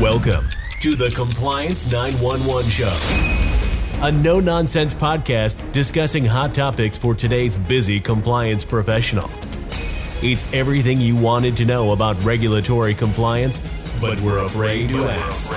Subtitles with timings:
[0.00, 0.48] Welcome
[0.80, 8.00] to the Compliance 911 Show, a no nonsense podcast discussing hot topics for today's busy
[8.00, 9.30] compliance professional.
[10.22, 13.60] It's everything you wanted to know about regulatory compliance,
[14.00, 15.52] but we're afraid to ask.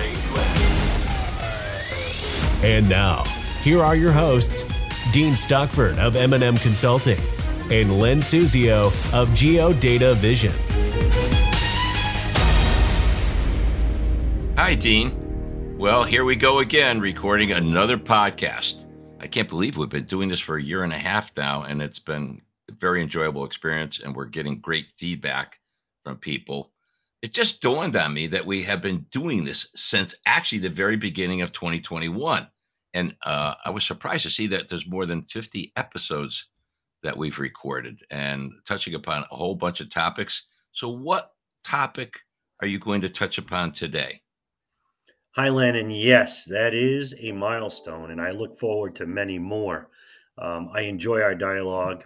[2.61, 3.23] And now,
[3.63, 4.65] here are your hosts,
[5.13, 7.20] Dean Stockford of M&M Consulting
[7.71, 10.64] and Len Suzio of GeoDataVision.
[14.66, 15.77] Hi, Dean.
[15.77, 18.88] Well, here we go again, recording another podcast.
[19.20, 21.84] I can't believe we've been doing this for a year and a half now, and
[21.84, 25.59] it's been a very enjoyable experience, and we're getting great feedback
[26.03, 26.72] from people.
[27.22, 30.95] It just dawned on me that we have been doing this since actually the very
[30.95, 32.47] beginning of 2021.
[32.95, 36.44] And uh, I was surprised to see that there's more than 50 episodes
[37.03, 40.47] that we've recorded and touching upon a whole bunch of topics.
[40.72, 42.16] So, what topic
[42.63, 44.22] are you going to touch upon today?
[45.35, 49.89] Hi, Len, yes, that is a milestone, and I look forward to many more.
[50.38, 52.05] Um, I enjoy our dialogue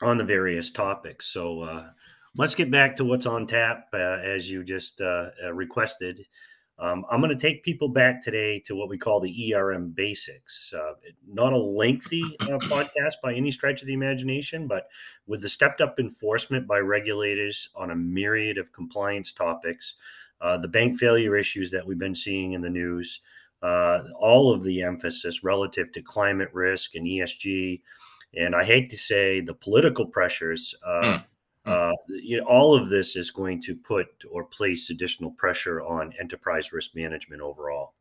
[0.00, 1.26] on the various topics.
[1.26, 1.88] So uh,
[2.34, 6.24] let's get back to what's on tap, uh, as you just uh, uh requested.
[6.78, 10.72] Um, I'm going to take people back today to what we call the ERM basics.
[10.74, 10.92] Uh,
[11.26, 14.88] not a lengthy uh, podcast by any stretch of the imagination, but
[15.26, 19.96] with the stepped up enforcement by regulators on a myriad of compliance topics,
[20.40, 23.20] uh, the bank failure issues that we've been seeing in the news,
[23.62, 27.80] uh, all of the emphasis relative to climate risk and ESG.
[28.36, 31.20] And I hate to say the political pressures, uh,
[31.66, 31.92] mm.
[32.22, 36.72] you know, all of this is going to put or place additional pressure on enterprise
[36.72, 37.94] risk management overall.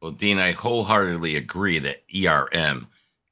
[0.00, 2.88] Well, Dean, I wholeheartedly agree that ERM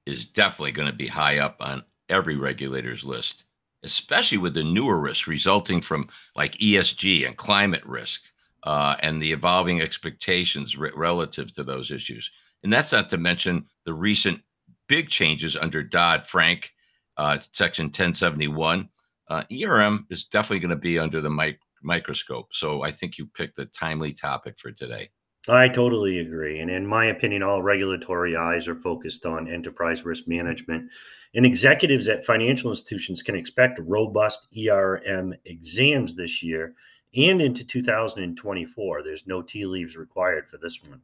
[0.06, 3.44] is definitely going to be high up on every regulator's list
[3.83, 8.20] especially with the newer risks resulting from like ESG and climate risk
[8.64, 12.31] uh, and the evolving expectations re- relative to those issues.
[12.62, 14.41] And that's not to mention the recent
[14.89, 16.72] big changes under Dodd Frank,
[17.16, 18.88] uh, Section 1071.
[19.28, 22.49] Uh, ERM is definitely going to be under the mic- microscope.
[22.53, 25.10] So I think you picked a timely topic for today.
[25.49, 26.61] I totally agree.
[26.61, 30.91] And in my opinion, all regulatory eyes are focused on enterprise risk management.
[31.34, 36.75] And executives at financial institutions can expect robust ERM exams this year
[37.17, 39.03] and into 2024.
[39.03, 41.01] There's no tea leaves required for this one.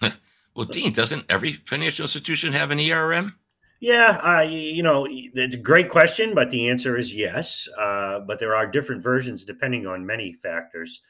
[0.54, 3.36] well, Dean, doesn't every financial institution have an ERM?
[3.78, 7.68] Yeah, uh, you know, it's a great question, but the answer is yes.
[7.78, 11.02] Uh, but there are different versions depending on many factors.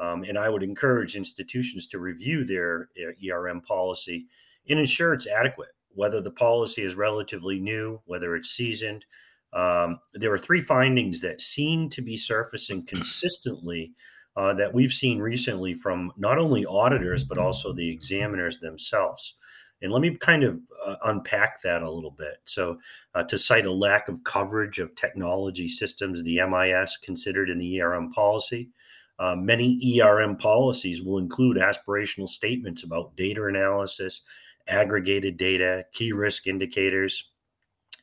[0.00, 2.88] Um, and I would encourage institutions to review their
[3.24, 4.26] ERM policy
[4.68, 9.04] and ensure it's adequate, whether the policy is relatively new, whether it's seasoned.
[9.52, 13.92] Um, there are three findings that seem to be surfacing consistently
[14.36, 19.34] uh, that we've seen recently from not only auditors, but also the examiners themselves.
[19.82, 22.38] And let me kind of uh, unpack that a little bit.
[22.44, 22.78] So,
[23.14, 27.80] uh, to cite a lack of coverage of technology systems, the MIS considered in the
[27.80, 28.70] ERM policy,
[29.18, 34.22] uh, many ERM policies will include aspirational statements about data analysis,
[34.68, 37.30] aggregated data, key risk indicators,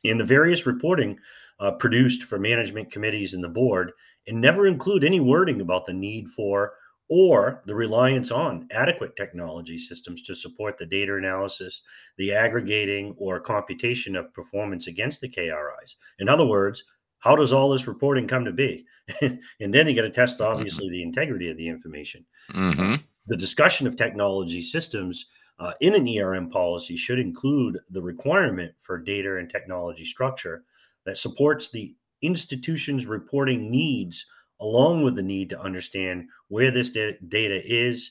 [0.04, 1.18] and the various reporting
[1.60, 3.92] uh, produced for management committees and the board,
[4.26, 6.72] and never include any wording about the need for
[7.08, 11.82] or the reliance on adequate technology systems to support the data analysis,
[12.18, 15.94] the aggregating or computation of performance against the KRIs.
[16.18, 16.82] In other words,
[17.18, 18.84] how does all this reporting come to be?
[19.20, 20.52] and then you got to test, mm-hmm.
[20.52, 20.92] obviously, mm-hmm.
[20.92, 22.24] the integrity of the information.
[22.52, 22.96] Mm-hmm.
[23.26, 25.26] The discussion of technology systems
[25.58, 30.64] uh, in an ERM policy should include the requirement for data and technology structure
[31.04, 34.26] that supports the institution's reporting needs,
[34.60, 38.10] along with the need to understand where this da- data is,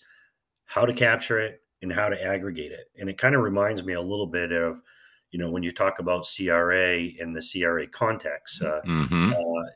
[0.66, 2.89] how to capture it, and how to aggregate it.
[2.99, 4.81] And it kind of reminds me a little bit of
[5.35, 8.62] you know, when you talk about CRA in the CRA context.
[8.62, 9.34] Uh, mm-hmm.
[9.34, 9.69] uh,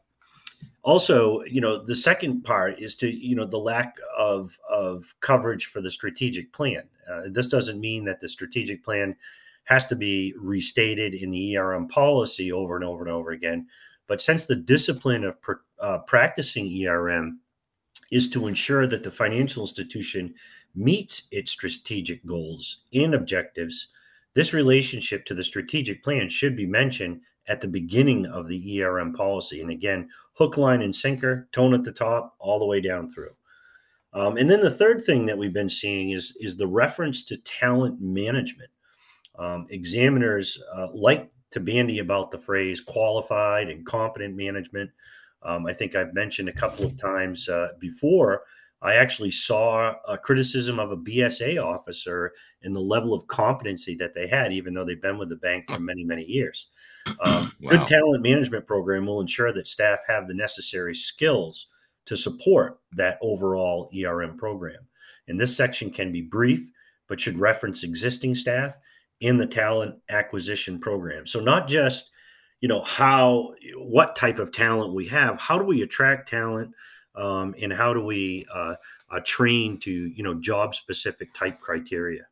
[0.83, 5.65] also, you know, the second part is to, you know, the lack of of coverage
[5.65, 6.83] for the strategic plan.
[7.11, 9.17] Uh, this doesn't mean that the strategic plan
[9.65, 13.67] has to be restated in the ERM policy over and over and over again.
[14.07, 17.41] But since the discipline of pr- uh, practicing ERM
[18.13, 20.35] is to ensure that the financial institution
[20.73, 23.89] meets its strategic goals and objectives,
[24.39, 27.19] this relationship to the strategic plan should be mentioned
[27.49, 29.59] at the beginning of the ERM policy.
[29.59, 33.31] And again, hook, line, and sinker, tone at the top, all the way down through.
[34.13, 37.35] Um, and then the third thing that we've been seeing is, is the reference to
[37.35, 38.69] talent management.
[39.37, 44.89] Um, examiners uh, like to bandy about the phrase qualified and competent management.
[45.43, 48.43] Um, I think I've mentioned a couple of times uh, before
[48.81, 54.13] I actually saw a criticism of a BSA officer in the level of competency that
[54.13, 56.67] they had, even though they've been with the bank for many, many years.
[57.21, 57.71] Um, wow.
[57.71, 61.65] Good talent management program will ensure that staff have the necessary skills
[62.05, 64.81] to support that overall ERM program.
[65.27, 66.67] And this section can be brief,
[67.07, 68.77] but should reference existing staff
[69.21, 71.25] in the talent acquisition program.
[71.25, 72.11] So not just,
[72.61, 76.71] you know, how what type of talent we have, how do we attract talent,
[77.19, 78.75] um, and how do we uh,
[79.11, 82.23] uh, train to you know job specific type criteria.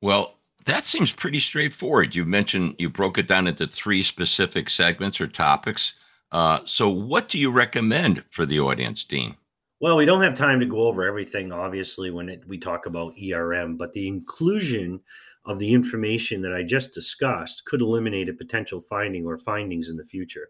[0.00, 2.14] Well, that seems pretty straightforward.
[2.14, 5.94] You mentioned you broke it down into three specific segments or topics.
[6.32, 9.36] Uh, so, what do you recommend for the audience, Dean?
[9.80, 13.14] Well, we don't have time to go over everything, obviously, when it, we talk about
[13.22, 15.00] ERM, but the inclusion
[15.44, 19.96] of the information that I just discussed could eliminate a potential finding or findings in
[19.96, 20.48] the future.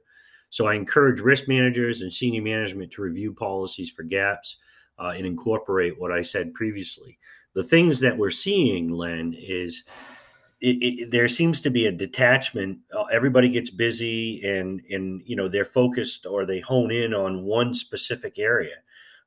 [0.55, 4.59] So I encourage risk managers and senior management to review policies for gaps
[5.01, 7.19] uh, and incorporate what I said previously.
[7.55, 9.83] The things that we're seeing, Len, is
[10.61, 12.79] it, it, there seems to be a detachment.
[12.97, 17.43] Uh, everybody gets busy, and and you know they're focused or they hone in on
[17.43, 18.77] one specific area.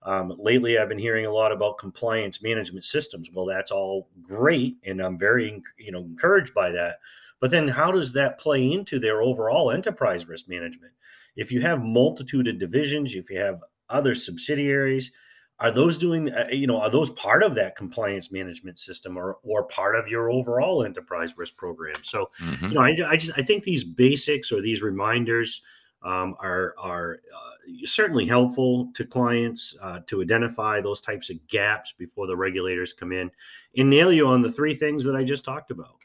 [0.04, 3.30] Um, lately, I've been hearing a lot about compliance management systems.
[3.34, 7.00] Well, that's all great, and I'm very you know encouraged by that.
[7.42, 10.94] But then, how does that play into their overall enterprise risk management?
[11.38, 15.12] If you have multitude of divisions, if you have other subsidiaries,
[15.60, 19.38] are those doing uh, you know are those part of that compliance management system or
[19.44, 21.96] or part of your overall enterprise risk program?
[22.04, 22.68] So mm-hmm.
[22.68, 25.62] you know I, I, just i think these basics or these reminders
[26.04, 31.94] um, are are uh, certainly helpful to clients uh, to identify those types of gaps
[31.98, 33.32] before the regulators come in.
[33.78, 35.97] And nail you on the three things that i just talked about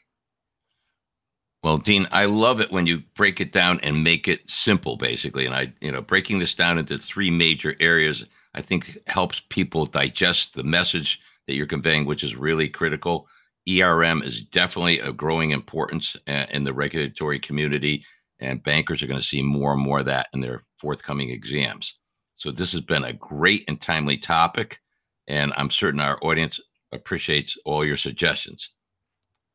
[1.63, 5.45] well, Dean, I love it when you break it down and make it simple, basically.
[5.45, 9.85] And I, you know, breaking this down into three major areas, I think helps people
[9.85, 13.27] digest the message that you're conveying, which is really critical.
[13.69, 18.03] ERM is definitely a growing importance uh, in the regulatory community,
[18.39, 21.95] and bankers are going to see more and more of that in their forthcoming exams.
[22.35, 24.81] So, this has been a great and timely topic,
[25.29, 26.59] and I'm certain our audience
[26.91, 28.72] appreciates all your suggestions.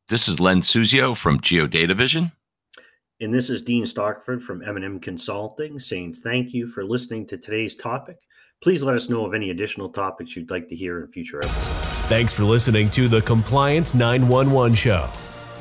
[0.09, 2.31] This is Len Suzio from GeoDataVision.
[3.21, 7.75] And this is Dean Stockford from M&M Consulting saying thank you for listening to today's
[7.75, 8.17] topic.
[8.59, 11.67] Please let us know of any additional topics you'd like to hear in future episodes.
[12.07, 15.07] Thanks for listening to the Compliance 911 Show.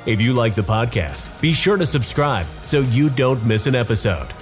[0.06, 4.32] If you like the podcast, be sure to subscribe so you don't miss an episode.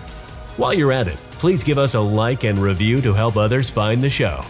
[0.57, 4.01] While you're at it, please give us a like and review to help others find
[4.01, 4.45] the show.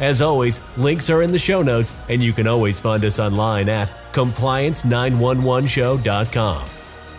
[0.00, 3.68] As always, links are in the show notes, and you can always find us online
[3.68, 6.66] at compliance911show.com.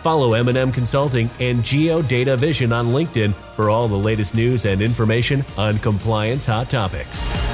[0.02, 5.78] Follow M&M Consulting and GeoDataVision on LinkedIn for all the latest news and information on
[5.78, 7.47] compliance hot topics.